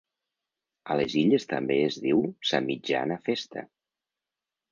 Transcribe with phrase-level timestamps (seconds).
[0.93, 3.67] A les Illes també es diu ‘sa mitjana festa’.